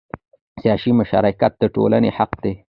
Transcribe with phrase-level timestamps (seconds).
[0.61, 2.53] سیاسي مشارکت د ټولنې حق دی